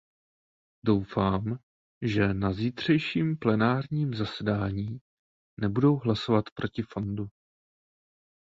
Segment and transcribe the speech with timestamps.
[0.85, 1.59] Doufám,
[2.01, 4.99] že na zítřejším plenárním zasedání
[5.59, 7.27] nebudou hlasovat proti fondu.